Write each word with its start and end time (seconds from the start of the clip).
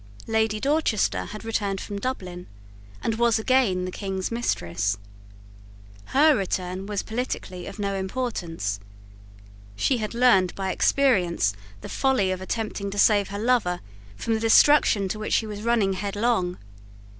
Lady 0.25 0.59
Dorchester 0.59 1.25
had 1.25 1.45
returned 1.45 1.79
from 1.79 1.99
Dublin, 1.99 2.47
and 3.03 3.19
was 3.19 3.37
again 3.37 3.85
the 3.85 3.91
King's 3.91 4.31
mistress. 4.31 4.97
Her 6.05 6.35
return 6.35 6.87
was 6.87 7.03
politically 7.03 7.67
of 7.67 7.77
no 7.77 7.93
importance. 7.93 8.79
She 9.75 9.99
had 9.99 10.15
learned 10.15 10.55
by 10.55 10.71
experience 10.71 11.53
the 11.81 11.87
folly 11.89 12.31
of 12.31 12.41
attempting 12.41 12.89
to 12.89 12.97
save 12.97 13.27
her 13.27 13.37
lover 13.37 13.79
from 14.15 14.33
the 14.33 14.39
destruction 14.39 15.07
to 15.09 15.19
which 15.19 15.35
he 15.35 15.45
was 15.45 15.61
running 15.61 15.93
headlong. 15.93 16.57